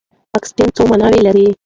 اکسنټ 0.37 0.71
څو 0.77 0.83
ماناوې 0.89 1.19
لري؟ 1.27 1.45